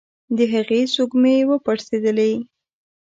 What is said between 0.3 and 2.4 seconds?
د هغې سږمې وپړسېدلې.